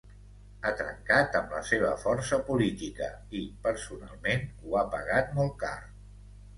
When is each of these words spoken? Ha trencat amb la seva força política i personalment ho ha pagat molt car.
Ha 0.61 0.69
trencat 0.79 1.37
amb 1.39 1.53
la 1.57 1.61
seva 1.73 1.91
força 2.05 2.41
política 2.49 3.11
i 3.43 3.45
personalment 3.69 4.51
ho 4.65 4.77
ha 4.83 4.87
pagat 4.99 5.35
molt 5.41 5.59
car. 5.65 5.81